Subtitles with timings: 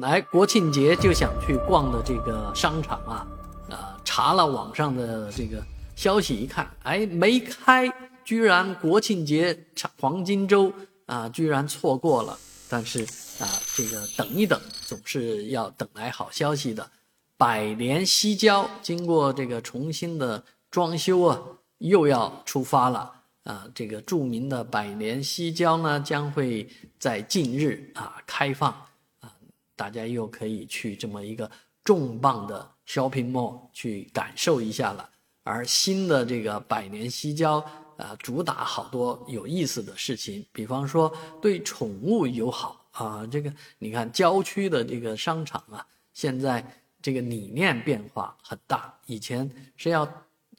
[0.00, 3.26] 来国庆节就想去逛的这个商场啊，
[3.68, 5.62] 呃，查了网上的这个
[5.96, 7.92] 消息一看，哎，没开，
[8.24, 9.66] 居然国庆节
[10.00, 10.72] 黄金周
[11.06, 12.38] 啊，居然错过了。
[12.68, 13.02] 但是
[13.40, 13.46] 啊，
[13.76, 16.90] 这个等一等，总是要等来好消息的。
[17.36, 21.38] 百年西郊经过这个重新的装修啊，
[21.78, 23.12] 又要出发了
[23.44, 23.66] 啊。
[23.74, 26.68] 这个著名的百年西郊呢，将会
[26.98, 28.74] 在近日啊开放。
[29.76, 31.50] 大家又可以去这么一个
[31.82, 35.08] 重磅的 shopping mall 去感受一下了。
[35.42, 37.58] 而新的这个百年西郊
[37.98, 43.26] 啊，主打好多有意思的事情，比方说对宠物友好啊。
[43.26, 46.64] 这个你看郊区的这个商场啊，现在
[47.02, 48.98] 这个理念变化很大。
[49.06, 50.10] 以前是要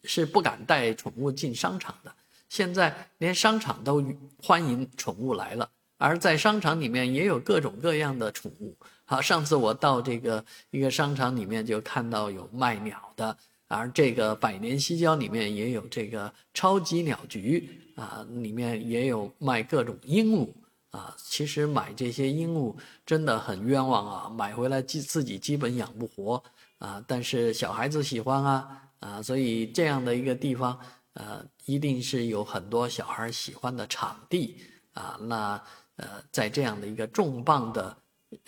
[0.03, 2.15] 是不敢带宠物进商场的，
[2.47, 4.03] 现在连商场都
[4.37, 5.67] 欢迎宠物来了。
[5.97, 8.75] 而在商场里面也有各种各样的宠物。
[9.05, 20.49] 好，上次我到这个一个商场里面，就看到有卖鸟的，而这个百年西郊里面也有这个超级鸟局啊，里面也有卖各种鹦鹉
[20.89, 21.15] 啊。
[21.17, 22.75] 其实买这些鹦鹉
[23.05, 26.43] 真的很冤枉啊，买回来基自己基本养不活
[26.79, 30.79] 啊，但是小孩子喜欢啊啊，所以这样的一个地方，
[31.13, 34.57] 呃，一定是有很多小孩喜欢的场地
[34.93, 35.15] 啊。
[35.21, 35.61] 那
[35.95, 37.97] 呃，在这样的一个重磅的。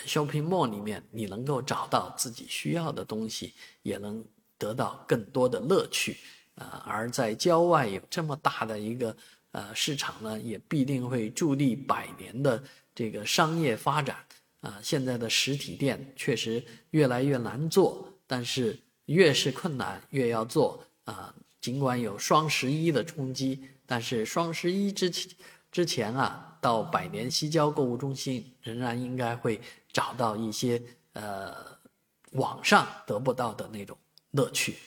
[0.06, 3.54] shopping mall 里面，你能够找到自己需要的东西，
[3.84, 4.22] 也能
[4.58, 6.18] 得到更多的乐趣
[6.56, 6.84] 啊。
[6.86, 9.16] 而在郊外有这么大的一个
[9.52, 12.62] 呃市场呢，也必定会助力百年的
[12.94, 14.18] 这个商业发展
[14.60, 14.78] 啊。
[14.84, 21.34] 现在的实体店确实越来越难做，但是越是困难越要做啊。
[21.62, 25.32] 尽管有双十一的冲击，但是双十一之前。
[25.72, 30.82] 之前啊，到百年西郊购物中心，仍然应该会找到一些
[31.14, 31.56] 呃
[32.32, 33.98] 网上得不到的那种
[34.32, 34.78] 乐趣。